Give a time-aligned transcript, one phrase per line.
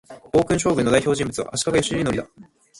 [0.33, 2.27] 暴君将軍の代表人物は、足利義教だ